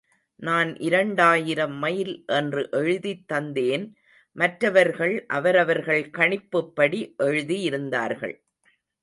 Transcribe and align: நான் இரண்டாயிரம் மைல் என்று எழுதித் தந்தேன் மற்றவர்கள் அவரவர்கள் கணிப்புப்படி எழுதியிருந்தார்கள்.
நான் 0.35 0.77
இரண்டாயிரம் 0.77 1.75
மைல் 1.75 2.23
என்று 2.27 2.67
எழுதித் 2.71 3.31
தந்தேன் 3.33 3.85
மற்றவர்கள் 4.35 5.25
அவரவர்கள் 5.25 6.09
கணிப்புப்படி 6.17 7.01
எழுதியிருந்தார்கள். 7.19 8.35